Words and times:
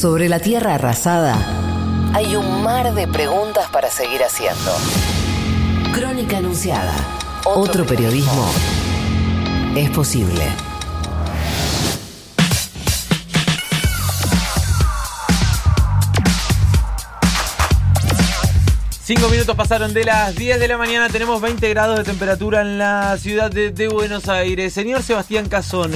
Sobre 0.00 0.30
la 0.30 0.38
tierra 0.38 0.76
arrasada 0.76 1.36
hay 2.14 2.34
un 2.34 2.62
mar 2.62 2.94
de 2.94 3.06
preguntas 3.06 3.68
para 3.70 3.90
seguir 3.90 4.22
haciendo. 4.22 4.72
Crónica 5.92 6.38
Anunciada. 6.38 6.94
Otro 7.44 7.84
periodismo 7.84 8.50
es 9.76 9.90
posible. 9.90 10.42
Cinco 19.02 19.28
minutos 19.28 19.54
pasaron 19.54 19.92
de 19.92 20.04
las 20.04 20.34
10 20.34 20.60
de 20.60 20.68
la 20.68 20.78
mañana, 20.78 21.10
tenemos 21.10 21.42
20 21.42 21.68
grados 21.68 21.98
de 21.98 22.04
temperatura 22.04 22.62
en 22.62 22.78
la 22.78 23.18
ciudad 23.18 23.50
de, 23.50 23.70
de 23.70 23.88
Buenos 23.88 24.30
Aires. 24.30 24.72
Señor 24.72 25.02
Sebastián 25.02 25.46
Cazón, 25.50 25.92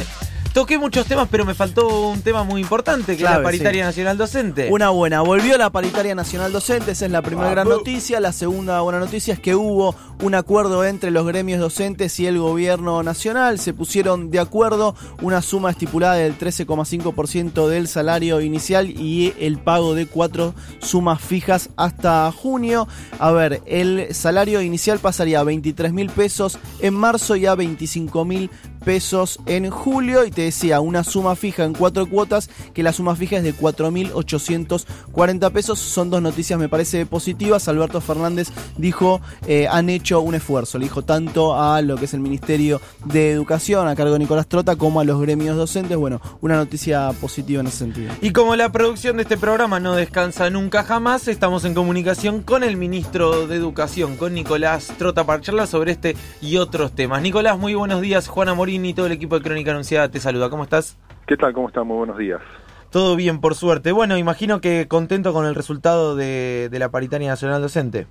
Toqué 0.54 0.78
muchos 0.78 1.06
temas, 1.06 1.26
pero 1.28 1.44
me 1.44 1.52
faltó 1.52 2.10
un 2.10 2.22
tema 2.22 2.44
muy 2.44 2.60
importante, 2.60 3.16
que 3.16 3.24
es 3.24 3.28
la 3.28 3.42
paritaria 3.42 3.84
nacional 3.84 4.16
docente. 4.16 4.68
Una 4.70 4.90
buena, 4.90 5.20
volvió 5.20 5.58
la 5.58 5.70
paritaria 5.70 6.14
nacional 6.14 6.52
docente, 6.52 6.92
esa 6.92 7.06
es 7.06 7.10
la 7.10 7.22
primera 7.22 7.50
gran 7.50 7.68
noticia. 7.68 8.20
La 8.20 8.30
segunda 8.30 8.80
buena 8.80 9.00
noticia 9.00 9.34
es 9.34 9.40
que 9.40 9.56
hubo 9.56 9.96
un 10.22 10.36
acuerdo 10.36 10.84
entre 10.84 11.10
los 11.10 11.26
gremios 11.26 11.58
docentes 11.58 12.20
y 12.20 12.28
el 12.28 12.38
gobierno 12.38 13.02
nacional. 13.02 13.58
Se 13.58 13.74
pusieron 13.74 14.30
de 14.30 14.38
acuerdo 14.38 14.94
una 15.22 15.42
suma 15.42 15.70
estipulada 15.70 16.14
del 16.14 16.38
13,5% 16.38 17.66
del 17.66 17.88
salario 17.88 18.40
inicial 18.40 18.90
y 18.90 19.34
el 19.40 19.58
pago 19.58 19.96
de 19.96 20.06
cuatro 20.06 20.54
sumas 20.78 21.20
fijas 21.20 21.70
hasta 21.74 22.30
junio. 22.30 22.86
A 23.18 23.32
ver, 23.32 23.60
el 23.66 24.14
salario 24.14 24.62
inicial 24.62 25.00
pasaría 25.00 25.40
a 25.40 25.42
23 25.42 25.92
mil 25.92 26.10
pesos 26.10 26.60
en 26.78 26.94
marzo 26.94 27.34
y 27.34 27.46
a 27.46 27.56
25 27.56 28.24
mil 28.24 28.50
pesos 28.84 29.38
en 29.46 29.70
julio 29.70 30.24
y 30.24 30.30
te 30.30 30.42
decía 30.42 30.80
una 30.80 31.04
suma 31.04 31.36
fija 31.36 31.64
en 31.64 31.72
cuatro 31.72 32.06
cuotas 32.06 32.50
que 32.72 32.82
la 32.82 32.92
suma 32.92 33.16
fija 33.16 33.38
es 33.38 33.42
de 33.42 33.54
4.840 33.54 35.50
pesos. 35.52 35.78
Son 35.78 36.10
dos 36.10 36.22
noticias 36.22 36.58
me 36.58 36.68
parece 36.68 37.06
positivas. 37.06 37.68
Alberto 37.68 38.00
Fernández 38.00 38.48
dijo 38.76 39.20
eh, 39.46 39.66
han 39.70 39.88
hecho 39.90 40.20
un 40.20 40.34
esfuerzo. 40.34 40.78
Le 40.78 40.84
dijo 40.84 41.02
tanto 41.02 41.60
a 41.60 41.80
lo 41.82 41.96
que 41.96 42.04
es 42.04 42.14
el 42.14 42.20
Ministerio 42.20 42.80
de 43.04 43.30
Educación 43.30 43.88
a 43.88 43.96
cargo 43.96 44.12
de 44.12 44.18
Nicolás 44.20 44.46
Trota 44.46 44.76
como 44.76 45.00
a 45.00 45.04
los 45.04 45.20
gremios 45.20 45.56
docentes. 45.56 45.96
Bueno, 45.96 46.20
una 46.40 46.56
noticia 46.56 47.10
positiva 47.20 47.60
en 47.60 47.68
ese 47.68 47.78
sentido. 47.78 48.12
Y 48.20 48.32
como 48.32 48.56
la 48.56 48.70
producción 48.70 49.16
de 49.16 49.22
este 49.22 49.36
programa 49.36 49.80
no 49.80 49.94
descansa 49.94 50.50
nunca 50.50 50.82
jamás, 50.84 51.28
estamos 51.28 51.64
en 51.64 51.74
comunicación 51.74 52.42
con 52.42 52.62
el 52.62 52.76
ministro 52.76 53.46
de 53.46 53.56
Educación, 53.56 54.16
con 54.16 54.34
Nicolás 54.34 54.92
Trota 54.98 55.24
para 55.24 55.40
charlar 55.40 55.66
sobre 55.66 55.92
este 55.92 56.16
y 56.40 56.56
otros 56.56 56.92
temas. 56.92 57.22
Nicolás, 57.22 57.58
muy 57.58 57.74
buenos 57.74 58.00
días. 58.00 58.28
Juana 58.28 58.54
Morín 58.54 58.73
y 58.82 58.94
todo 58.94 59.06
el 59.06 59.12
equipo 59.12 59.38
de 59.38 59.44
Crónica 59.44 59.70
Anunciada 59.70 60.10
te 60.10 60.18
saluda. 60.18 60.50
¿Cómo 60.50 60.64
estás? 60.64 60.98
¿Qué 61.26 61.36
tal? 61.36 61.52
¿Cómo 61.52 61.68
estás? 61.68 61.84
Muy 61.84 61.96
buenos 61.96 62.18
días. 62.18 62.40
Todo 62.90 63.14
bien, 63.14 63.40
por 63.40 63.54
suerte. 63.54 63.92
Bueno, 63.92 64.16
imagino 64.18 64.60
que 64.60 64.88
contento 64.88 65.32
con 65.32 65.46
el 65.46 65.54
resultado 65.54 66.16
de, 66.16 66.68
la 66.72 66.88
paritaria 66.88 67.28
nacional 67.28 67.62
docente. 67.62 68.06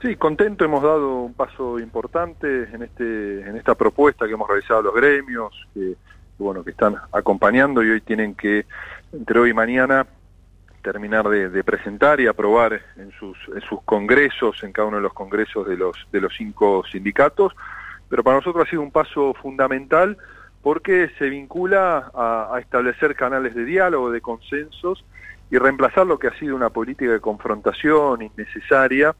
Sí, 0.00 0.16
contento. 0.16 0.64
Hemos 0.64 0.82
dado 0.82 1.22
un 1.22 1.34
paso 1.34 1.78
importante 1.78 2.64
en 2.72 2.82
este 2.82 3.40
en 3.42 3.56
esta 3.56 3.74
propuesta 3.74 4.26
que 4.26 4.32
hemos 4.32 4.48
realizado 4.48 4.82
los 4.82 4.94
gremios, 4.94 5.52
que 5.74 5.96
bueno 6.38 6.62
que 6.62 6.70
están 6.70 6.96
acompañando 7.12 7.82
y 7.82 7.90
hoy 7.90 8.00
tienen 8.00 8.34
que 8.34 8.66
entre 9.12 9.40
hoy 9.40 9.50
y 9.50 9.54
mañana 9.54 10.06
terminar 10.82 11.28
de, 11.28 11.62
presentar 11.62 12.20
y 12.20 12.26
aprobar 12.26 12.80
en 12.96 13.12
sus, 13.12 13.36
en 13.54 13.60
sus 13.60 13.82
congresos, 13.82 14.62
en 14.62 14.72
cada 14.72 14.88
uno 14.88 14.96
de 14.96 15.02
los 15.02 15.12
congresos 15.12 15.68
de 15.68 15.76
los 15.76 15.94
de 16.10 16.20
los 16.20 16.32
cinco 16.36 16.82
sindicatos 16.90 17.54
pero 18.10 18.24
para 18.24 18.36
nosotros 18.36 18.66
ha 18.66 18.70
sido 18.70 18.82
un 18.82 18.90
paso 18.90 19.32
fundamental 19.34 20.18
porque 20.62 21.10
se 21.18 21.30
vincula 21.30 22.10
a, 22.12 22.58
establecer 22.60 23.14
canales 23.14 23.54
de 23.54 23.64
diálogo, 23.64 24.10
de 24.10 24.20
consensos 24.20 25.02
y 25.50 25.56
reemplazar 25.56 26.06
lo 26.06 26.18
que 26.18 26.26
ha 26.26 26.38
sido 26.38 26.54
una 26.54 26.68
política 26.68 27.12
de 27.12 27.20
confrontación 27.20 28.20
innecesaria 28.20 29.14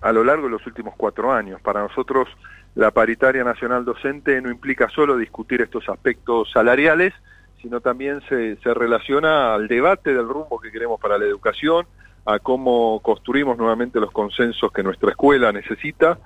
a 0.00 0.12
lo 0.12 0.22
largo 0.22 0.44
de 0.44 0.50
los 0.50 0.66
últimos 0.66 0.94
cuatro 0.96 1.32
años. 1.32 1.60
Para 1.60 1.80
nosotros 1.80 2.28
la 2.76 2.92
paritaria 2.92 3.42
nacional 3.42 3.84
docente 3.84 4.40
no 4.40 4.50
implica 4.50 4.88
solo 4.88 5.16
discutir 5.16 5.62
estos 5.62 5.88
aspectos 5.88 6.52
salariales, 6.52 7.14
sino 7.60 7.80
también 7.80 8.20
se, 8.28 8.56
se 8.56 8.72
relaciona 8.72 9.54
al 9.54 9.66
debate 9.66 10.14
del 10.14 10.28
rumbo 10.28 10.60
que 10.60 10.70
queremos 10.70 11.00
para 11.00 11.18
la 11.18 11.24
educación, 11.24 11.86
a 12.24 12.38
cómo 12.38 13.00
construimos 13.00 13.56
nuevamente 13.56 13.98
los 13.98 14.12
consensos 14.12 14.70
que 14.70 14.82
nuestra 14.82 15.10
escuela 15.10 15.50
necesita, 15.50 16.18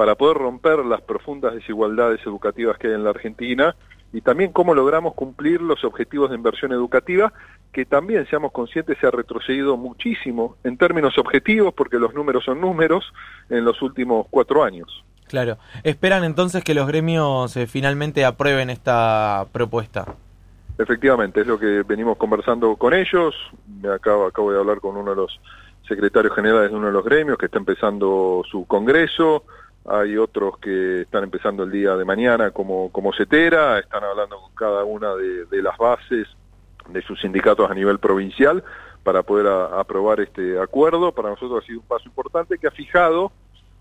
para 0.00 0.14
poder 0.14 0.38
romper 0.38 0.78
las 0.86 1.02
profundas 1.02 1.52
desigualdades 1.52 2.22
educativas 2.24 2.78
que 2.78 2.86
hay 2.86 2.94
en 2.94 3.04
la 3.04 3.10
Argentina 3.10 3.76
y 4.14 4.22
también 4.22 4.50
cómo 4.50 4.74
logramos 4.74 5.12
cumplir 5.12 5.60
los 5.60 5.84
objetivos 5.84 6.30
de 6.30 6.36
inversión 6.36 6.72
educativa, 6.72 7.34
que 7.70 7.84
también, 7.84 8.26
seamos 8.30 8.50
conscientes, 8.50 8.96
se 8.98 9.06
ha 9.06 9.10
retrocedido 9.10 9.76
muchísimo 9.76 10.56
en 10.64 10.78
términos 10.78 11.18
objetivos, 11.18 11.74
porque 11.74 11.98
los 11.98 12.14
números 12.14 12.46
son 12.46 12.62
números, 12.62 13.12
en 13.50 13.62
los 13.62 13.82
últimos 13.82 14.26
cuatro 14.30 14.64
años. 14.64 15.04
Claro. 15.28 15.58
¿Esperan 15.84 16.24
entonces 16.24 16.64
que 16.64 16.72
los 16.72 16.86
gremios 16.86 17.54
eh, 17.58 17.66
finalmente 17.66 18.24
aprueben 18.24 18.70
esta 18.70 19.48
propuesta? 19.52 20.14
Efectivamente, 20.78 21.42
es 21.42 21.46
lo 21.46 21.58
que 21.58 21.82
venimos 21.82 22.16
conversando 22.16 22.74
con 22.76 22.94
ellos. 22.94 23.34
Me 23.82 23.90
acabo, 23.90 24.24
acabo 24.24 24.50
de 24.50 24.60
hablar 24.60 24.80
con 24.80 24.96
uno 24.96 25.10
de 25.10 25.16
los 25.16 25.38
secretarios 25.86 26.34
generales 26.34 26.70
de 26.70 26.76
uno 26.78 26.86
de 26.86 26.92
los 26.94 27.04
gremios 27.04 27.36
que 27.36 27.46
está 27.46 27.58
empezando 27.58 28.42
su 28.50 28.64
congreso 28.64 29.44
hay 29.86 30.16
otros 30.16 30.58
que 30.58 31.02
están 31.02 31.24
empezando 31.24 31.62
el 31.64 31.70
día 31.70 31.96
de 31.96 32.04
mañana 32.04 32.50
como, 32.50 32.90
como 32.92 33.12
CETERA, 33.12 33.78
están 33.78 34.04
hablando 34.04 34.40
con 34.40 34.54
cada 34.54 34.84
una 34.84 35.14
de, 35.14 35.62
las 35.62 35.76
bases 35.78 36.28
de 36.88 37.02
sus 37.02 37.20
sindicatos 37.20 37.70
a 37.70 37.74
nivel 37.74 37.98
provincial 37.98 38.62
para 39.02 39.22
poder 39.22 39.46
aprobar 39.46 40.20
este 40.20 40.60
acuerdo. 40.60 41.12
Para 41.12 41.30
nosotros 41.30 41.62
ha 41.62 41.66
sido 41.66 41.80
un 41.80 41.86
paso 41.86 42.04
importante 42.06 42.58
que 42.58 42.66
ha 42.66 42.72
fijado 42.72 43.32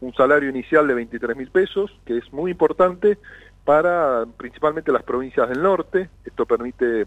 un 0.02 0.14
salario 0.14 0.50
inicial 0.50 0.88
de 0.88 0.94
23 0.94 1.36
mil 1.36 1.52
pesos, 1.52 1.92
que 2.06 2.18
es 2.18 2.32
muy 2.32 2.52
importante 2.52 3.18
para 3.66 4.26
principalmente 4.38 4.92
las 4.92 5.04
provincias 5.04 5.50
del 5.50 5.62
norte. 5.62 6.10
Esto 6.24 6.46
permite 6.46 7.06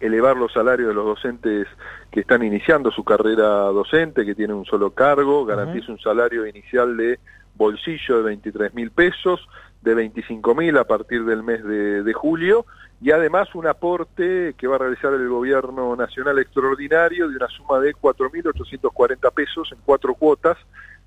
elevar 0.00 0.36
los 0.36 0.52
salarios 0.52 0.88
de 0.88 0.94
los 0.94 1.04
docentes 1.04 1.66
que 2.10 2.20
están 2.20 2.42
iniciando 2.42 2.90
su 2.90 3.04
carrera 3.04 3.46
docente, 3.46 4.26
que 4.26 4.34
tienen 4.34 4.56
un 4.56 4.64
solo 4.66 4.90
cargo, 4.90 5.44
garantiza 5.44 5.92
un 5.92 5.98
salario 5.98 6.46
inicial 6.46 6.96
de 6.96 7.18
bolsillo 7.60 8.16
de 8.16 8.22
23 8.22 8.72
mil 8.72 8.90
pesos, 8.90 9.46
de 9.82 9.94
25 9.94 10.54
mil 10.54 10.78
a 10.78 10.84
partir 10.84 11.26
del 11.26 11.42
mes 11.42 11.62
de, 11.62 12.12
julio, 12.14 12.64
y 13.02 13.10
además 13.10 13.54
un 13.54 13.66
aporte 13.66 14.54
que 14.56 14.66
va 14.66 14.76
a 14.76 14.78
realizar 14.78 15.12
el 15.12 15.28
gobierno 15.28 15.94
nacional 15.94 16.38
extraordinario 16.38 17.28
de 17.28 17.36
una 17.36 17.48
suma 17.48 17.78
de 17.80 17.94
4.840 17.94 19.32
pesos 19.32 19.72
en 19.72 19.78
cuatro 19.84 20.14
cuotas, 20.14 20.56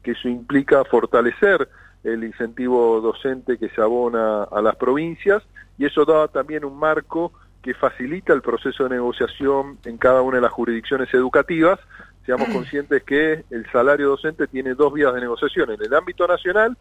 que 0.03 0.11
eso 0.11 0.29
implica 0.29 0.85
fortalecer 0.85 1.67
el 2.03 2.23
incentivo 2.23 3.01
docente 3.01 3.57
que 3.57 3.69
se 3.69 3.81
abona 3.81 4.43
a 4.43 4.61
las 4.61 4.75
provincias, 4.75 5.41
y 5.79 5.85
eso 5.85 6.05
da 6.05 6.27
también 6.27 6.65
un 6.65 6.77
marco 6.77 7.31
que 7.63 7.73
facilita 7.73 8.31
el 8.33 8.43
proceso 8.43 8.83
de 8.83 8.91
negociación 8.91 9.79
en 9.85 9.97
cada 9.97 10.21
una 10.21 10.35
de 10.35 10.41
las 10.41 10.51
jurisdicciones 10.51 11.11
educativas, 11.15 11.79
seamos 12.25 12.49
conscientes 12.49 13.03
que 13.03 13.43
el 13.49 13.69
salario 13.71 14.09
docente 14.09 14.47
tiene 14.47 14.73
dos 14.73 14.93
vías 14.93 15.13
de 15.13 15.21
negociación, 15.21 15.71
en 15.71 15.81
el 15.81 15.93
ámbito 15.93 16.25
nacional 16.27 16.77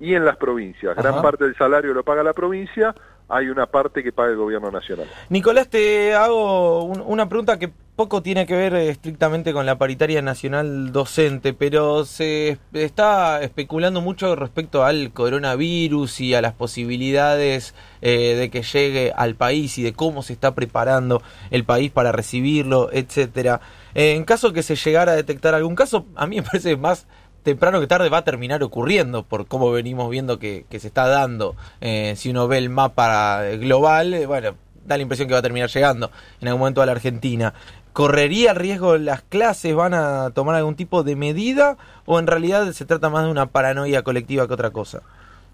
y 0.00 0.14
en 0.14 0.24
las 0.24 0.36
provincias. 0.36 0.96
Gran 0.96 1.22
parte 1.22 1.44
del 1.44 1.56
salario 1.56 1.94
lo 1.94 2.02
paga 2.02 2.22
la 2.22 2.32
provincia, 2.32 2.94
hay 3.28 3.48
una 3.48 3.66
parte 3.66 4.02
que 4.02 4.12
paga 4.12 4.30
el 4.30 4.36
gobierno 4.36 4.70
nacional. 4.70 5.06
Nicolás, 5.28 5.68
te 5.68 6.14
hago 6.14 6.84
una 6.84 7.28
pregunta 7.28 7.58
que 7.58 7.70
poco 7.96 8.22
tiene 8.22 8.44
que 8.44 8.56
ver 8.56 8.74
estrictamente 8.74 9.52
con 9.52 9.66
la 9.66 9.78
paritaria 9.78 10.20
nacional 10.20 10.90
docente, 10.90 11.54
pero 11.54 12.04
se 12.04 12.58
está 12.72 13.40
especulando 13.40 14.00
mucho 14.00 14.34
respecto 14.34 14.84
al 14.84 15.12
coronavirus 15.12 16.20
y 16.20 16.34
a 16.34 16.42
las 16.42 16.54
posibilidades 16.54 17.74
eh, 18.02 18.34
de 18.34 18.50
que 18.50 18.62
llegue 18.62 19.12
al 19.14 19.36
país 19.36 19.78
y 19.78 19.84
de 19.84 19.92
cómo 19.92 20.22
se 20.22 20.32
está 20.32 20.56
preparando 20.56 21.22
el 21.50 21.64
país 21.64 21.92
para 21.92 22.10
recibirlo, 22.10 22.90
etcétera. 22.92 23.60
Eh, 23.94 24.14
en 24.16 24.24
caso 24.24 24.52
que 24.52 24.64
se 24.64 24.74
llegara 24.74 25.12
a 25.12 25.16
detectar 25.16 25.54
algún 25.54 25.76
caso, 25.76 26.04
a 26.16 26.26
mí 26.26 26.36
me 26.36 26.42
parece 26.42 26.76
más 26.76 27.06
temprano 27.44 27.78
que 27.78 27.86
tarde 27.86 28.08
va 28.08 28.18
a 28.18 28.24
terminar 28.24 28.62
ocurriendo 28.64 29.22
por 29.22 29.46
cómo 29.46 29.70
venimos 29.70 30.10
viendo 30.10 30.40
que, 30.40 30.66
se 30.70 30.88
está 30.88 31.06
dando. 31.06 31.54
Eh, 31.80 32.14
si 32.16 32.30
uno 32.30 32.48
ve 32.48 32.58
el 32.58 32.70
mapa 32.70 33.42
global, 33.60 34.26
bueno, 34.26 34.56
da 34.84 34.96
la 34.96 35.02
impresión 35.02 35.28
que 35.28 35.34
va 35.34 35.40
a 35.40 35.42
terminar 35.42 35.70
llegando 35.70 36.10
en 36.40 36.48
algún 36.48 36.60
momento 36.60 36.82
a 36.82 36.86
la 36.86 36.92
Argentina. 36.92 37.54
¿Correría 37.92 38.50
el 38.50 38.56
riesgo 38.56 38.98
las 38.98 39.22
clases? 39.22 39.74
¿Van 39.74 39.94
a 39.94 40.30
tomar 40.30 40.56
algún 40.56 40.74
tipo 40.74 41.04
de 41.04 41.14
medida? 41.14 41.76
¿O 42.06 42.18
en 42.18 42.26
realidad 42.26 42.72
se 42.72 42.84
trata 42.84 43.08
más 43.08 43.24
de 43.24 43.30
una 43.30 43.46
paranoia 43.46 44.02
colectiva 44.02 44.48
que 44.48 44.54
otra 44.54 44.70
cosa? 44.70 45.02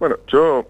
Bueno, 0.00 0.16
yo 0.28 0.66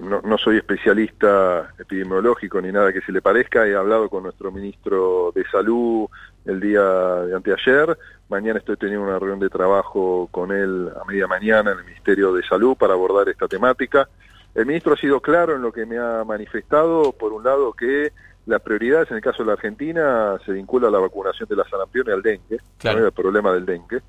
no, 0.00 0.38
soy 0.38 0.56
especialista 0.56 1.74
epidemiológico 1.78 2.62
ni 2.62 2.72
nada 2.72 2.94
que 2.94 3.02
se 3.02 3.12
le 3.12 3.20
parezca. 3.20 3.66
He 3.66 3.76
hablado 3.76 4.08
con 4.08 4.22
nuestro 4.22 4.50
ministro 4.50 5.32
de 5.34 5.44
Salud 5.52 6.08
el 6.46 6.60
día 6.60 6.80
de 6.80 7.36
anteayer. 7.36 7.98
Mañana 8.30 8.60
estoy 8.60 8.78
teniendo 8.78 9.04
una 9.04 9.18
reunión 9.18 9.38
de 9.38 9.50
trabajo 9.50 10.30
con 10.30 10.50
él 10.50 10.90
a 10.98 11.04
media 11.04 11.26
mañana 11.26 11.72
en 11.72 11.78
el 11.80 11.84
Ministerio 11.84 12.32
de 12.32 12.42
Salud 12.42 12.74
para 12.74 12.94
abordar 12.94 13.28
esta 13.28 13.46
temática. 13.48 14.08
El 14.54 14.64
ministro 14.64 14.94
ha 14.94 14.96
sido 14.96 15.20
claro 15.20 15.56
en 15.56 15.60
lo 15.60 15.70
que 15.70 15.84
me 15.84 15.98
ha 15.98 16.24
manifestado, 16.24 17.12
por 17.12 17.34
un 17.34 17.44
lado, 17.44 17.74
que 17.74 18.12
las 18.46 18.62
prioridades 18.62 19.10
en 19.10 19.18
el 19.18 19.22
caso 19.22 19.42
de 19.42 19.48
la 19.48 19.52
Argentina 19.52 20.38
se 20.46 20.52
vincula 20.52 20.88
a 20.88 20.90
la 20.90 21.00
vacunación 21.00 21.46
de 21.50 21.56
la 21.56 21.68
sarampión 21.68 22.06
y 22.08 22.12
al 22.12 22.22
dengue, 22.22 22.60
el 22.82 23.12
problema 23.12 23.52
del 23.52 23.66
dengue. 23.66 24.00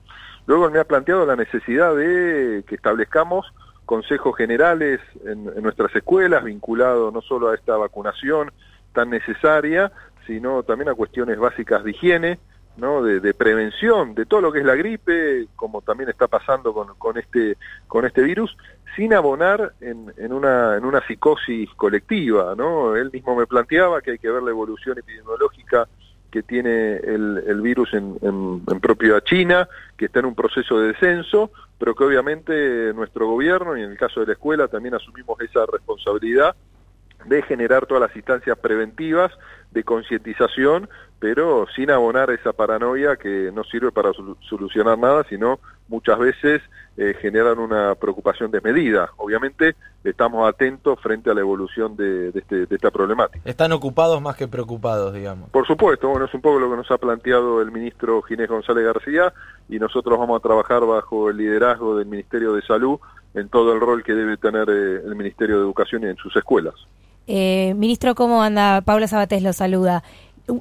Luego 0.47 0.69
me 0.69 0.79
ha 0.79 0.85
planteado 0.85 1.25
la 1.25 1.35
necesidad 1.35 1.93
de 1.93 2.63
que 2.65 2.75
establezcamos 2.75 3.51
consejos 3.85 4.35
generales 4.35 4.99
en, 5.25 5.45
nuestras 5.61 5.95
escuelas 5.95 6.43
vinculado 6.43 7.11
no 7.11 7.21
solo 7.21 7.49
a 7.49 7.55
esta 7.55 7.77
vacunación 7.77 8.51
tan 8.93 9.09
necesaria, 9.09 9.91
sino 10.25 10.63
también 10.63 10.89
a 10.89 10.95
cuestiones 10.95 11.37
básicas 11.37 11.83
de 11.83 11.91
higiene, 11.91 12.39
¿no? 12.77 13.03
De, 13.03 13.33
prevención 13.33 14.15
de 14.15 14.25
todo 14.25 14.41
lo 14.41 14.51
que 14.51 14.59
es 14.59 14.65
la 14.65 14.75
gripe, 14.75 15.47
como 15.55 15.81
también 15.81 16.09
está 16.09 16.27
pasando 16.27 16.73
con, 16.73 16.95
con, 16.95 17.17
este, 17.17 17.57
con 17.87 18.05
este 18.05 18.21
virus, 18.21 18.55
sin 18.95 19.13
abonar 19.13 19.73
en, 19.81 20.13
en, 20.17 20.33
una, 20.33 20.77
en 20.77 20.85
una 20.85 21.05
psicosis 21.05 21.69
colectiva. 21.75 22.55
¿no? 22.55 22.95
Él 22.95 23.11
mismo 23.11 23.35
me 23.35 23.45
planteaba 23.45 24.01
que 24.01 24.11
hay 24.11 24.17
que 24.17 24.29
ver 24.29 24.43
la 24.43 24.51
evolución 24.51 24.97
epidemiológica 24.97 25.87
que 26.31 26.43
tiene 26.43 26.97
el, 26.97 27.43
el 27.47 27.61
virus 27.61 27.93
en, 27.93 28.17
en, 28.21 28.61
en 28.67 28.79
propia 28.79 29.21
China, 29.21 29.69
que 29.95 30.05
está 30.05 30.19
en 30.19 30.25
un 30.25 30.35
proceso 30.35 30.79
de 30.79 30.87
descenso, 30.89 31.51
pero 31.77 31.95
que 31.95 32.03
obviamente 32.03 32.93
nuestro 32.93 33.27
gobierno 33.27 33.77
y 33.77 33.83
en 33.83 33.91
el 33.91 33.97
caso 33.97 34.19
de 34.19 34.27
la 34.27 34.33
escuela 34.33 34.67
también 34.67 34.95
asumimos 34.95 35.39
esa 35.41 35.65
responsabilidad 35.65 36.55
de 37.25 37.41
generar 37.43 37.85
todas 37.85 38.01
las 38.01 38.15
instancias 38.15 38.57
preventivas 38.57 39.31
de 39.71 39.83
concientización, 39.83 40.89
pero 41.19 41.65
sin 41.75 41.91
abonar 41.91 42.29
esa 42.31 42.53
paranoia 42.53 43.17
que 43.17 43.51
no 43.53 43.63
sirve 43.63 43.91
para 43.91 44.11
solucionar 44.47 44.97
nada, 44.97 45.25
sino 45.29 45.59
muchas 45.87 46.17
veces 46.17 46.61
eh, 46.97 47.13
generan 47.19 47.59
una 47.59 47.95
preocupación 47.95 48.51
desmedida. 48.51 49.09
Obviamente 49.17 49.75
estamos 50.03 50.47
atentos 50.47 50.99
frente 51.01 51.29
a 51.29 51.33
la 51.33 51.41
evolución 51.41 51.95
de, 51.95 52.29
este, 52.29 52.65
de, 52.65 52.75
esta 52.75 52.91
problemática. 52.91 53.41
Están 53.49 53.71
ocupados 53.71 54.21
más 54.21 54.35
que 54.35 54.47
preocupados, 54.47 55.13
digamos. 55.13 55.49
Por 55.49 55.67
supuesto, 55.67 56.09
bueno, 56.09 56.25
es 56.25 56.33
un 56.33 56.41
poco 56.41 56.59
lo 56.59 56.69
que 56.69 56.77
nos 56.77 56.91
ha 56.91 56.97
planteado 56.97 57.61
el 57.61 57.71
ministro 57.71 58.21
Ginés 58.21 58.49
González 58.49 58.85
García 58.85 59.33
y 59.67 59.77
nosotros 59.79 60.17
vamos 60.17 60.39
a 60.39 60.43
trabajar 60.43 60.85
bajo 60.85 61.29
el 61.29 61.37
liderazgo 61.37 61.97
del 61.97 62.07
Ministerio 62.07 62.53
de 62.53 62.61
Salud 62.61 62.99
en 63.33 63.49
todo 63.49 63.73
el 63.73 63.81
rol 63.81 64.03
que 64.03 64.13
debe 64.13 64.37
tener 64.37 64.69
eh, 64.69 65.01
el 65.05 65.15
Ministerio 65.15 65.57
de 65.57 65.63
Educación 65.63 66.03
y 66.03 66.07
en 66.07 66.15
sus 66.17 66.35
escuelas. 66.35 66.75
Eh, 67.27 67.73
ministro, 67.75 68.15
¿cómo 68.15 68.43
anda? 68.43 68.81
Paula 68.81 69.07
Sabatés 69.07 69.41
lo 69.41 69.53
saluda. 69.53 70.03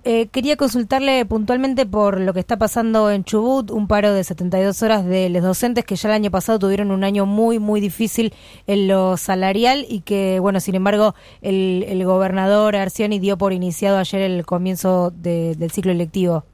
Eh, 0.04 0.28
quería 0.28 0.56
consultarle 0.56 1.26
puntualmente 1.26 1.84
por 1.84 2.18
lo 2.18 2.32
que 2.32 2.40
está 2.40 2.56
pasando 2.56 3.10
en 3.10 3.22
Chubut, 3.22 3.70
un 3.70 3.86
paro 3.86 4.14
de 4.14 4.24
72 4.24 4.82
horas 4.82 5.04
de 5.04 5.28
los 5.28 5.42
docentes 5.42 5.84
que 5.84 5.96
ya 5.96 6.08
el 6.08 6.14
año 6.14 6.30
pasado 6.30 6.58
tuvieron 6.58 6.90
un 6.90 7.04
año 7.04 7.26
muy, 7.26 7.58
muy 7.58 7.82
difícil 7.82 8.32
en 8.66 8.88
lo 8.88 9.18
salarial 9.18 9.84
y 9.86 10.00
que, 10.00 10.38
bueno, 10.40 10.60
sin 10.60 10.74
embargo, 10.74 11.14
el, 11.42 12.02
gobernador 12.04 12.76
Arcioni 12.76 13.18
dio 13.18 13.36
por 13.36 13.52
iniciado 13.52 13.98
ayer 13.98 14.22
el 14.22 14.46
comienzo 14.46 15.10
del 15.10 15.70
ciclo 15.70 15.92
electivo. 15.92 16.44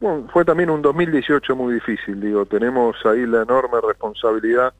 Bueno, 0.00 0.26
fue 0.32 0.44
también 0.44 0.68
un 0.70 0.82
2018 0.82 1.54
muy 1.54 1.74
difícil, 1.74 2.20
digo, 2.20 2.46
tenemos 2.46 2.96
ahí 3.06 3.26
la 3.26 3.42
enorme 3.42 3.78
responsabilidad, 3.80 4.74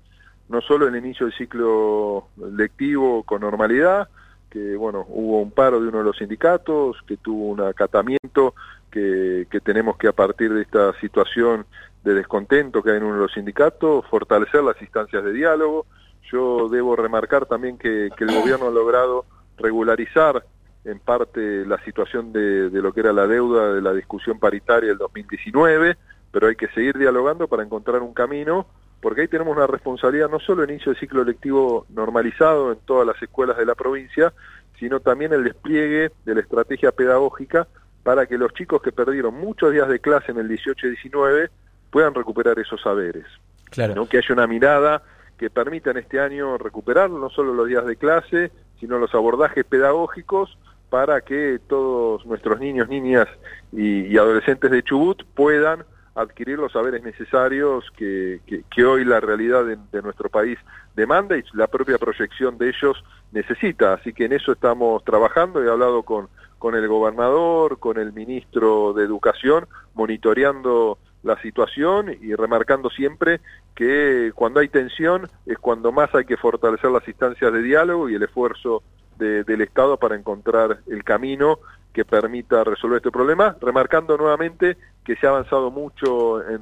no 0.49 0.61
solo 0.61 0.89
el 0.89 0.97
inicio 0.97 1.27
del 1.27 1.35
ciclo 1.37 2.29
lectivo 2.37 3.23
con 3.23 3.43
normalidad, 3.43 4.09
que 4.51 4.77
bueno, 4.77 5.05
hubo 5.09 5.41
un 5.41 5.51
paro 5.51 5.81
de 5.81 5.89
uno 5.89 5.99
de 5.99 6.05
los 6.05 6.17
sindicatos, 6.17 6.97
que 7.07 7.17
tuvo 7.17 7.49
un 7.49 7.61
acatamiento, 7.61 8.55
que, 8.91 9.47
que 9.51 9.61
tenemos 9.61 9.97
que 9.97 10.09
a 10.09 10.13
partir 10.13 10.53
de 10.53 10.63
esta 10.63 10.99
situación 11.01 11.67
de 12.05 12.15
descontento 12.15 12.83
que 12.83 12.91
hay 12.91 12.97
en 12.99 13.05
uno 13.05 13.15
de 13.15 13.23
los 13.23 13.33
sindicatos, 13.33 14.07
fortalecer 14.07 14.63
las 14.63 14.81
instancias 14.81 15.25
de 15.25 15.33
diálogo. 15.33 15.87
Yo 16.31 16.69
debo 16.69 16.97
remarcar 16.97 17.47
también 17.47 17.79
que, 17.79 18.11
que 18.17 18.25
el 18.25 18.35
gobierno 18.35 18.69
ha 18.69 18.71
logrado 18.71 19.25
regularizar 19.59 20.45
en 20.85 21.01
parte 21.01 21.67
la 21.67 21.83
situación 21.85 22.33
de, 22.33 22.71
de, 22.71 22.81
lo 22.81 22.93
que 22.93 23.01
era 23.01 23.13
la 23.13 23.27
deuda 23.27 23.75
de 23.75 23.83
la 23.83 23.93
discusión 23.93 24.39
paritaria 24.39 24.91
del 24.91 24.99
2019, 24.99 25.97
pero 26.31 26.47
hay 26.47 26.55
que 26.55 26.69
seguir 26.69 26.97
dialogando 26.97 27.49
para 27.49 27.65
encontrar 27.65 28.03
un 28.03 28.15
camino 28.15 28.67
porque 29.07 29.21
ahí 29.21 29.29
tenemos 29.29 29.57
una 29.57 29.69
responsabilidad 29.69 30.29
no 30.29 30.41
solo 30.41 30.65
en 30.65 30.71
inicio 30.71 30.91
del 30.91 30.99
ciclo 30.99 31.23
lectivo 31.23 31.87
normalizado 31.91 32.73
en 32.73 32.79
todas 32.85 33.07
las 33.07 33.23
escuelas 33.23 33.57
de 33.57 33.65
la 33.65 33.77
provincia, 33.77 34.33
sino 34.81 34.99
también 34.99 35.33
el 35.33 35.45
despliegue 35.45 36.11
de 36.25 36.35
la 36.35 36.41
estrategia 36.41 36.91
pedagógica 36.91 37.69
para 38.03 38.27
que 38.27 38.37
los 38.37 38.53
chicos 38.53 38.83
que 38.83 38.91
perdieron 38.91 39.33
muchos 39.35 39.71
días 39.71 39.89
de 39.89 40.01
clase 40.01 40.33
en 40.33 40.39
el 40.39 40.49
18 40.49 40.89
y 40.89 40.91
19 40.91 41.51
puedan 41.89 42.15
recuperar 42.15 42.59
esos 42.59 42.83
saberes. 42.83 43.27
Claro. 43.71 44.09
Que 44.09 44.19
haya 44.19 44.33
una 44.35 44.49
mirada 44.49 45.05
que 45.39 45.51
permita 45.51 45.93
en 45.93 45.99
este 45.99 46.19
año 46.19 46.59
recuperar 46.59 47.09
no 47.09 47.31
solo 47.31 47.55
los 47.55 47.69
días 47.69 47.87
de 47.87 47.95
clase, 47.95 48.51
sino 48.81 48.99
los 48.99 49.15
abordajes 49.15 49.65
pedagógicos 49.65 50.59
para 50.91 51.21
que 51.21 51.61
todos 51.69 52.27
nuestros 52.27 52.59
niños, 52.59 52.89
niñas 52.89 53.29
y 53.71 54.19
adolescentes 54.19 54.69
de 54.69 54.83
Chubut 54.83 55.23
puedan 55.37 55.85
adquirir 56.17 56.59
los 56.59 56.73
saberes 56.73 57.03
necesarios 57.03 57.85
que, 57.97 58.41
que, 58.71 58.85
hoy 58.85 59.05
la 59.05 59.21
realidad 59.21 59.65
de, 59.65 60.03
nuestro 60.03 60.31
país 60.31 60.59
demanda 60.95 61.37
y 61.37 61.45
la 61.53 61.67
propia 61.67 61.99
proyección 61.99 62.57
de 62.57 62.71
ellos 62.71 63.05
necesita. 63.33 63.93
Así 63.93 64.15
que 64.15 64.25
en 64.25 64.33
eso 64.33 64.53
estamos 64.53 65.05
trabajando. 65.05 65.63
He 65.63 65.71
hablado 65.71 66.03
con, 66.03 66.29
con 66.59 66.75
el 66.75 66.89
gobernador, 66.89 67.79
con 67.79 67.99
el 67.99 68.15
ministro 68.15 68.95
de 68.95 69.05
Educación, 69.05 69.67
monitoreando 69.95 70.99
la 71.23 71.41
situación 71.43 72.17
y 72.21 72.35
remarcando 72.35 72.89
siempre 72.89 73.41
que 73.75 74.33
cuando 74.35 74.61
hay 74.61 74.69
tensión 74.69 75.29
es 75.45 75.59
cuando 75.59 75.93
más 75.93 76.15
hay 76.15 76.25
que 76.25 76.37
fortalecer 76.39 76.91
las 76.91 77.07
instancias 77.07 77.53
de 77.53 77.63
diálogo 77.63 78.09
y 78.09 78.15
el 78.15 78.23
esfuerzo 78.23 78.83
del 79.19 79.61
Estado 79.63 79.97
para 79.97 80.15
encontrar 80.15 80.81
el 80.87 81.03
camino 81.03 81.59
que 81.97 82.05
permita 82.05 82.63
resolver 82.63 82.99
este 82.99 83.11
problema, 83.11 83.57
remarcando 83.59 84.19
nuevamente 84.19 84.77
que 85.03 85.17
se 85.17 85.27
ha 85.27 85.31
avanzado 85.31 85.71
mucho 85.71 86.43
en, 86.43 86.61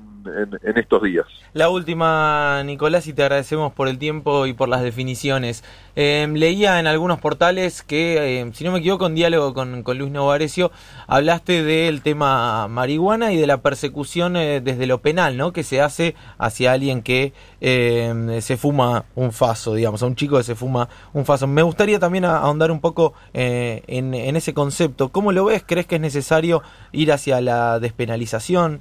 estos 0.77 1.03
días. 1.03 1.27
La 1.55 1.71
última, 1.71 2.63
Nicolás, 2.65 3.07
y 3.07 3.15
te 3.15 3.23
agradecemos 3.23 3.73
por 3.73 3.89
el 3.89 3.99
tiempo 3.99 4.47
y 4.47 4.53
por 4.53 4.69
las 4.69 4.83
definiciones. 4.83 5.65
Em, 5.97 6.35
leía 6.35 6.79
en 6.79 6.87
algunos 6.87 7.21
portales 7.21 7.83
que, 7.83 8.41
em, 8.41 8.53
si 8.53 8.65
no 8.65 8.73
me 8.73 8.81
equivoco, 8.81 9.07
en 9.07 9.15
diálogo 9.15 9.55
con, 9.55 9.83
Luis 9.99 10.11
Novarecio, 10.11 10.71
hablaste 11.07 11.63
del 11.63 12.03
tema 12.03 12.69
marihuana 12.69 13.33
y 13.33 13.39
de 13.39 13.47
la 13.47 13.59
persecución 13.59 14.37
eh, 14.37 14.61
desde 14.61 14.87
lo 14.87 14.99
penal, 14.99 15.37
¿no? 15.37 15.53
Que 15.53 15.63
se 15.63 15.81
hace 15.81 16.15
hacia 16.37 16.73
alguien 16.73 17.03
que 17.03 17.33
em, 17.61 18.41
se 18.41 18.57
fuma 18.57 19.07
un 19.15 19.33
faso, 19.33 19.75
digamos, 19.75 20.03
a 20.03 20.07
un 20.07 20.17
chico 20.17 20.37
que 20.37 20.43
se 20.43 20.55
fuma 20.55 20.89
un 21.15 21.25
faso. 21.25 21.47
Me 21.47 21.63
gustaría 21.63 21.99
también 21.99 22.27
ahondar 22.27 22.71
un 22.71 22.81
poco 22.81 23.15
eh, 23.33 23.83
en, 23.87 24.13
en 24.13 24.37
ese 24.37 24.53
concepto. 24.53 25.09
¿Cómo 25.09 25.24
lo 25.32 25.44
ves? 25.44 25.65
¿Crees 25.67 25.87
que 25.87 25.97
es 25.97 26.00
necesario 26.00 26.62
ir 26.93 27.12
hacia 27.12 27.41
la 27.41 27.79
despenalización? 27.79 28.81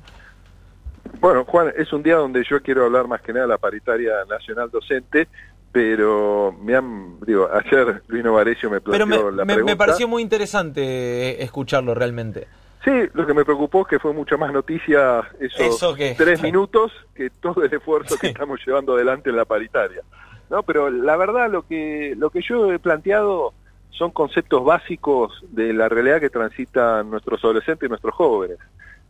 Bueno, 1.19 1.45
Juan, 1.45 1.73
es 1.75 1.91
un 1.93 2.03
día 2.03 2.15
donde 2.15 2.43
yo 2.43 2.61
quiero 2.61 2.85
hablar 2.85 3.07
más 3.07 3.21
que 3.21 3.33
nada 3.33 3.45
de 3.45 3.49
la 3.49 3.57
paritaria 3.57 4.13
nacional 4.29 4.69
docente, 4.71 5.27
pero 5.71 6.55
me 6.61 6.75
han, 6.75 7.19
digo, 7.25 7.49
ayer 7.53 8.01
Luis 8.07 8.23
Novarecio 8.23 8.69
me 8.69 8.81
planteó 8.81 9.31
la 9.31 9.45
pregunta. 9.45 9.63
Me 9.63 9.75
pareció 9.75 10.07
muy 10.07 10.21
interesante 10.21 11.43
escucharlo 11.43 11.93
realmente. 11.93 12.47
Sí, 12.83 12.91
lo 13.13 13.25
que 13.25 13.33
me 13.33 13.45
preocupó 13.45 13.81
es 13.81 13.87
que 13.87 13.99
fue 13.99 14.11
mucha 14.11 14.35
más 14.35 14.51
noticia 14.51 15.21
esos 15.39 15.95
tres 16.17 16.41
minutos 16.41 16.91
que 17.15 17.29
todo 17.29 17.63
el 17.63 17.73
esfuerzo 17.73 18.17
que 18.17 18.27
estamos 18.27 18.59
llevando 18.65 18.95
adelante 18.95 19.29
en 19.29 19.37
la 19.37 19.45
paritaria. 19.45 20.01
No, 20.49 20.63
pero 20.63 20.89
la 20.89 21.15
verdad 21.15 21.49
lo 21.49 21.65
que 21.65 22.13
lo 22.17 22.29
que 22.29 22.41
yo 22.41 22.73
he 22.73 22.79
planteado 22.79 23.53
son 23.97 24.11
conceptos 24.11 24.63
básicos 24.63 25.43
de 25.51 25.73
la 25.73 25.87
realidad 25.87 26.19
que 26.19 26.29
transitan 26.29 27.09
nuestros 27.09 27.43
adolescentes 27.43 27.87
y 27.87 27.89
nuestros 27.89 28.13
jóvenes. 28.13 28.57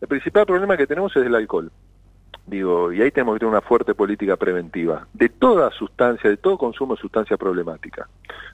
El 0.01 0.07
principal 0.07 0.45
problema 0.45 0.77
que 0.77 0.87
tenemos 0.87 1.15
es 1.15 1.25
el 1.25 1.35
alcohol. 1.35 1.71
Digo, 2.45 2.91
y 2.91 3.01
ahí 3.01 3.09
tenemos 3.09 3.35
que 3.35 3.39
tener 3.39 3.51
una 3.51 3.61
fuerte 3.61 3.95
política 3.95 4.35
preventiva 4.35 5.07
de 5.13 5.29
toda 5.29 5.71
sustancia, 5.71 6.29
de 6.29 6.35
todo 6.35 6.57
consumo 6.57 6.95
de 6.95 7.01
sustancia 7.01 7.37
problemática. 7.37 8.09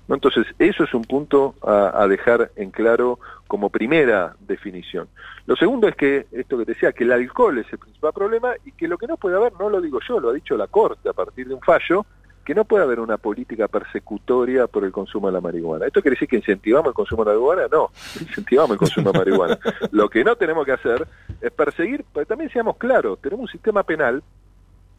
¿No? 0.08 0.14
Entonces, 0.14 0.46
eso 0.60 0.84
es 0.84 0.94
un 0.94 1.04
punto 1.06 1.56
a, 1.64 2.06
dejar 2.08 2.52
en 2.56 2.70
claro 2.70 3.20
como 3.48 3.72
primera 3.72 4.36
definición. 4.42 5.08
Lo 5.48 5.56
segundo 5.56 5.88
es 5.88 5.96
que, 5.96 6.28
esto 6.32 6.60
que 6.60 6.66
te 6.66 6.74
decía, 6.74 6.92
que 6.92 7.04
el 7.04 7.12
alcohol 7.12 7.58
es 7.58 7.66
el 7.74 7.80
principal 7.80 8.14
problema 8.14 8.54
y 8.64 8.72
que 8.74 8.88
lo 8.88 9.00
que 9.00 9.08
no 9.08 9.18
puede 9.18 9.38
haber, 9.38 9.54
no 9.60 9.70
lo 9.70 9.82
digo 9.82 10.00
yo, 10.08 10.20
lo 10.20 10.30
ha 10.30 10.34
dicho 10.34 10.56
la 10.56 10.68
Corte 10.68 11.10
a 11.10 11.14
partir 11.14 11.48
de 11.48 11.56
un 11.56 11.62
fallo, 11.62 12.06
que 12.50 12.56
no 12.56 12.65
puede 12.65 12.84
haber 12.84 13.00
una 13.00 13.18
política 13.18 13.68
persecutoria 13.68 14.65
por 14.65 14.84
el 14.84 14.91
consumo 14.91 15.27
de 15.27 15.34
la 15.34 15.39
marihuana. 15.39 15.86
¿Esto 15.86 16.01
quiere 16.01 16.15
decir 16.15 16.27
que 16.27 16.38
incentivamos 16.38 16.88
el 16.88 16.94
consumo 16.96 17.24
de 17.24 17.29
la 17.29 17.39
marihuana? 17.39 17.68
No, 17.72 17.91
incentivamos 18.20 18.72
el 18.72 18.77
consumo 18.79 19.12
de 19.12 19.20
marihuana. 19.20 19.60
Lo 19.91 20.10
que 20.10 20.24
no 20.24 20.36
tenemos 20.36 20.65
que 20.65 20.72
hacer 20.72 21.08
es 21.41 21.51
perseguir, 21.51 22.03
pero 22.12 22.25
también 22.25 22.50
seamos 22.50 22.77
claros, 22.77 23.20
tenemos 23.22 23.44
un 23.44 23.51
sistema 23.51 23.84
penal 23.84 24.24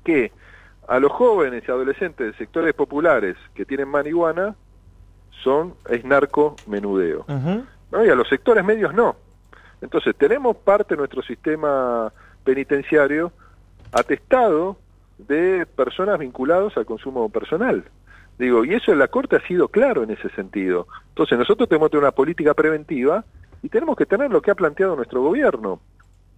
que 0.04 0.30
a 0.87 1.00
los 1.00 1.11
jóvenes 1.11 1.64
y 1.66 1.71
adolescentes 1.73 2.25
de 2.25 2.38
sectores 2.38 2.73
populares 2.73 3.35
que 3.52 3.64
tienen 3.64 3.88
marihuana 3.88 4.54
son 5.42 5.75
es 5.88 6.04
narco 6.04 6.54
menudeo. 6.69 7.25
Y 7.26 8.09
a 8.09 8.14
los 8.14 8.28
sectores 8.28 8.64
medios 8.64 8.95
no. 8.95 9.16
Entonces 9.80 10.14
tenemos 10.14 10.57
parte 10.57 10.95
de 10.95 10.99
nuestro 10.99 11.21
sistema 11.23 12.12
penitenciario 12.45 13.33
atestado 13.90 14.76
de 15.27 15.67
personas 15.67 16.19
vinculadas 16.19 16.77
al 16.77 16.87
consumo 16.87 17.29
personal. 17.29 17.85
Digo, 18.39 18.65
y 18.65 18.75
eso 18.75 18.93
en 18.93 18.99
la 18.99 19.09
Corte 19.09 19.37
ha 19.37 19.47
sido 19.47 19.69
claro 19.69 20.03
en 20.03 20.11
ese 20.11 20.31
sentido. 20.31 20.87
Entonces 21.09 21.39
nosotros 21.39 21.69
tenemos 21.69 21.89
que 21.89 21.93
tener 21.93 22.05
una 22.05 22.12
política 22.12 22.55
preventiva 22.55 23.25
y 23.62 23.69
tenemos 23.69 23.97
que 23.97 24.07
tener 24.07 24.31
lo 24.31 24.41
que 24.41 24.50
ha 24.50 24.55
planteado 24.55 24.97
nuestro 24.97 25.23
gobierno. 25.23 25.81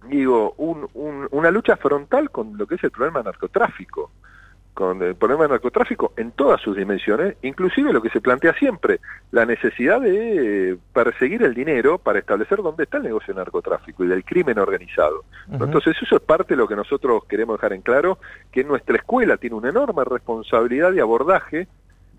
Digo, 0.09 0.53
un, 0.57 0.87
una 1.31 1.51
lucha 1.51 1.77
frontal 1.77 2.29
con 2.29 2.57
lo 2.57 2.67
que 2.67 2.75
es 2.75 2.83
el 2.83 2.91
problema 2.91 3.19
del 3.19 3.27
narcotráfico 3.27 4.11
con 4.73 5.01
el 5.03 5.15
problema 5.15 5.43
del 5.43 5.51
narcotráfico 5.51 6.13
en 6.17 6.31
todas 6.31 6.59
sus 6.61 6.75
dimensiones, 6.75 7.35
inclusive 7.43 7.93
lo 7.93 8.01
que 8.01 8.09
se 8.09 8.21
plantea 8.21 8.53
siempre, 8.53 8.99
la 9.31 9.45
necesidad 9.45 10.01
de 10.01 10.77
perseguir 10.93 11.43
el 11.43 11.53
dinero 11.53 11.99
para 11.99 12.19
establecer 12.19 12.61
dónde 12.61 12.83
está 12.83 12.97
el 12.97 13.03
negocio 13.03 13.33
del 13.33 13.43
narcotráfico 13.43 14.03
y 14.03 14.07
del 14.07 14.25
crimen 14.25 14.57
organizado. 14.57 15.23
Entonces 15.51 15.95
eso 16.01 16.15
es 16.15 16.21
parte 16.21 16.53
de 16.53 16.57
lo 16.57 16.67
que 16.67 16.75
nosotros 16.75 17.23
queremos 17.25 17.57
dejar 17.57 17.73
en 17.73 17.81
claro, 17.81 18.17
que 18.51 18.63
nuestra 18.63 18.95
escuela 18.95 19.37
tiene 19.37 19.55
una 19.55 19.69
enorme 19.69 20.03
responsabilidad 20.05 20.91
de 20.91 21.01
abordaje 21.01 21.67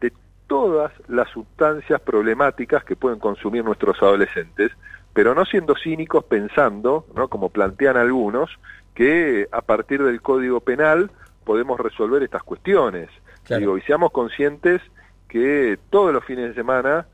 de 0.01 0.13
todas 0.47 0.93
las 1.09 1.29
sustancias 1.31 2.01
problemáticas 2.01 2.85
que 2.85 2.95
pueden 2.95 3.19
consumir 3.19 3.65
nuestros 3.65 4.01
adolescentes, 4.01 4.71
pero 5.13 5.35
no 5.35 5.45
siendo 5.45 5.75
cínicos 5.75 6.25
pensando, 6.25 7.07
¿no? 7.17 7.29
como 7.29 7.49
plantean 7.49 7.97
algunos, 7.97 8.51
que 8.95 9.49
a 9.51 9.61
partir 9.61 10.03
del 10.03 10.23
Código 10.23 10.61
Penal 10.61 11.11
podemos 11.45 11.79
resolver 11.79 12.23
estas 12.23 12.43
cuestiones. 12.43 13.09
Digo, 13.49 13.77
y 13.77 13.83
seamos 13.83 14.11
conscientes 14.11 14.81
que 15.29 15.79
todos 15.91 16.13
los 16.13 16.25
fines 16.25 16.49
de 16.49 16.55
semana, 16.55 17.07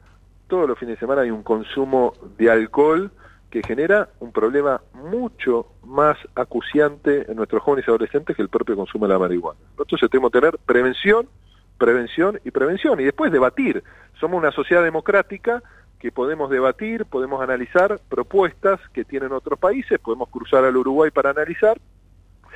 todos 0.46 0.68
los 0.68 0.78
fines 0.78 0.96
de 0.96 1.00
semana 1.00 1.22
hay 1.22 1.30
un 1.30 1.42
consumo 1.42 2.12
de 2.38 2.50
alcohol 2.50 3.10
que 3.50 3.62
genera 3.62 4.10
un 4.20 4.30
problema 4.30 4.80
mucho 4.92 5.66
más 5.84 6.16
acuciante 6.36 7.28
en 7.28 7.36
nuestros 7.36 7.62
jóvenes 7.62 7.86
y 7.86 7.90
adolescentes 7.90 8.36
que 8.36 8.42
el 8.42 8.48
propio 8.48 8.76
consumo 8.76 9.06
de 9.06 9.12
la 9.12 9.18
marihuana. 9.18 9.58
Entonces 9.76 10.08
tenemos 10.08 10.30
que 10.30 10.40
tener 10.40 10.58
prevención, 10.64 11.28
prevención 11.76 12.38
y 12.44 12.52
prevención 12.52 13.00
y 13.00 13.04
después 13.04 13.32
debatir. 13.32 13.82
Somos 14.20 14.38
una 14.38 14.52
sociedad 14.52 14.84
democrática 14.84 15.62
que 15.98 16.12
podemos 16.12 16.48
debatir, 16.48 17.04
podemos 17.06 17.42
analizar 17.42 18.00
propuestas 18.08 18.80
que 18.92 19.04
tienen 19.04 19.32
otros 19.32 19.58
países, 19.58 19.98
podemos 19.98 20.28
cruzar 20.30 20.64
al 20.64 20.76
Uruguay 20.76 21.10
para 21.10 21.30
analizar 21.30 21.78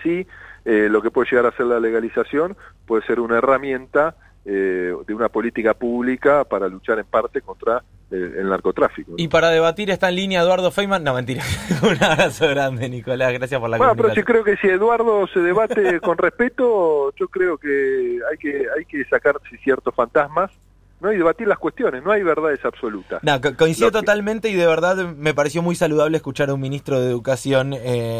si 0.04 0.26
eh, 0.64 0.88
lo 0.88 1.02
que 1.02 1.10
puede 1.10 1.28
llegar 1.30 1.46
a 1.46 1.56
ser 1.56 1.66
la 1.66 1.80
legalización 1.80 2.56
puede 2.86 3.04
ser 3.04 3.20
una 3.20 3.38
herramienta 3.38 4.14
eh, 4.46 4.94
de 5.06 5.14
una 5.14 5.28
política 5.28 5.74
pública 5.74 6.44
para 6.44 6.68
luchar 6.68 6.98
en 6.98 7.06
parte 7.06 7.42
contra 7.42 7.82
eh, 8.10 8.36
el, 8.38 8.48
narcotráfico. 8.48 9.12
Y 9.16 9.28
para 9.28 9.50
debatir 9.50 9.90
está 9.90 10.08
en 10.08 10.16
línea 10.16 10.40
Eduardo 10.40 10.70
Feynman. 10.70 11.04
No, 11.04 11.14
mentira. 11.14 11.42
Un 11.82 12.02
abrazo 12.02 12.48
grande, 12.48 12.88
Nicolás. 12.88 13.32
Gracias 13.32 13.60
por 13.60 13.68
la 13.68 13.76
Bueno, 13.76 13.94
pero 13.94 14.14
yo 14.14 14.24
creo 14.24 14.44
que 14.44 14.56
si 14.56 14.68
Eduardo 14.68 15.26
se 15.26 15.40
debate 15.40 16.00
con 16.02 16.16
respeto, 16.16 17.12
yo 17.16 17.28
creo 17.28 17.58
que 17.58 18.20
hay 18.30 18.38
que, 18.38 18.66
hay 18.76 18.84
que 18.86 19.04
sacar 19.06 19.36
ciertos 19.62 19.94
fantasmas 19.94 20.50
¿no? 21.00 21.12
y 21.12 21.16
debatir 21.16 21.46
las 21.46 21.58
cuestiones, 21.58 22.02
no 22.02 22.10
hay 22.10 22.22
verdades 22.22 22.62
absolutas. 22.64 23.22
No, 23.22 23.38
coincido 23.56 23.90
totalmente 23.90 24.48
y 24.48 24.54
de 24.54 24.66
verdad 24.66 24.96
me 25.16 25.34
pareció 25.34 25.60
muy 25.60 25.74
saludable 25.74 26.16
escuchar 26.16 26.48
a 26.48 26.54
un 26.54 26.60
ministro 26.60 27.00
de 27.00 27.08
Educación 27.08 27.74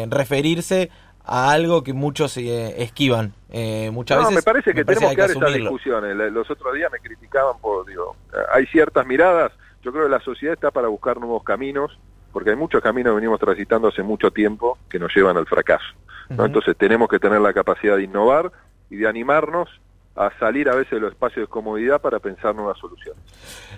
referirse 0.09 0.91
a 1.25 1.51
algo 1.51 1.83
que 1.83 1.93
muchos 1.93 2.37
eh, 2.37 2.81
esquivan 2.81 3.33
eh, 3.57 3.89
muchas 3.91 4.21
no, 4.21 4.31
me 4.31 4.41
parece 4.41 4.73
que 4.73 4.83
tenemos 4.83 5.15
que, 5.15 5.21
dar 5.21 5.31
estas 5.31 5.53
discusiones. 5.53 6.13
Los 6.33 6.51
otros 6.51 6.73
días 6.73 6.91
me 6.91 6.99
criticaban 6.99 7.57
por, 7.61 7.85
digo, 7.85 8.15
hay 8.51 8.65
ciertas 8.67 9.07
miradas, 9.07 9.53
yo 9.81 9.93
creo 9.93 10.05
que 10.05 10.09
la 10.09 10.19
sociedad 10.19 10.53
está 10.53 10.71
para 10.71 10.89
buscar 10.89 11.19
nuevos 11.19 11.41
caminos, 11.43 11.97
porque 12.33 12.49
hay 12.49 12.57
muchos 12.57 12.81
caminos 12.81 13.11
que 13.11 13.15
venimos 13.15 13.39
transitando 13.39 13.87
hace 13.87 14.03
mucho 14.03 14.31
tiempo 14.31 14.77
que 14.89 14.99
nos 14.99 15.15
llevan 15.15 15.37
al 15.37 15.45
fracaso. 15.45 15.85
¿no? 16.29 16.45
Entonces 16.45 16.75
tenemos 16.75 17.07
que 17.07 17.17
tener 17.17 17.39
la 17.39 17.53
capacidad 17.53 17.95
de 17.95 18.03
innovar 18.03 18.51
y 18.89 18.97
de 18.97 19.07
animarnos 19.07 19.69
a 20.15 20.31
salir 20.39 20.69
a 20.69 20.75
veces 20.75 20.91
de 20.91 20.99
los 20.99 21.11
espacios 21.11 21.47
de 21.47 21.49
comodidad 21.51 21.99
para 22.01 22.19
pensar 22.19 22.55
nuevas 22.55 22.77
soluciones. 22.79 23.21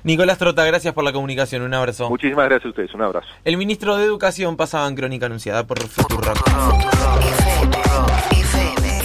Nicolás 0.03 0.37
Trota, 0.37 0.65
gracias 0.65 0.93
por 0.93 1.03
la 1.03 1.11
comunicación, 1.11 1.63
un 1.63 1.73
abrazo. 1.73 2.09
Muchísimas 2.09 2.45
gracias 2.45 2.65
a 2.65 2.69
ustedes, 2.69 2.93
un 2.93 3.01
abrazo. 3.01 3.27
El 3.43 3.57
ministro 3.57 3.97
de 3.97 4.05
Educación 4.05 4.55
pasaba 4.55 4.87
en 4.87 4.95
Crónica 4.95 5.25
Anunciada 5.25 5.65
por 5.65 5.79
Futurock. 5.79 6.37